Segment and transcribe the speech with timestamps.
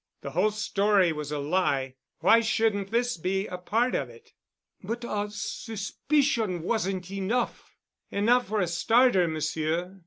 [0.21, 4.33] The whole story was a lie—why shouldn't this be a part of it?"
[4.81, 7.75] "But a suspicion wasn't enough——"
[8.09, 9.99] "Enough for a starter, Monsieur.